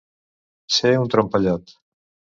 [0.77, 1.75] Ser un trompellot.